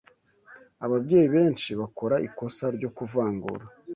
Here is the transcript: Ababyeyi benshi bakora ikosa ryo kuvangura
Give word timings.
Ababyeyi 0.85 1.27
benshi 1.35 1.69
bakora 1.79 2.15
ikosa 2.27 2.65
ryo 2.77 2.89
kuvangura 2.97 3.65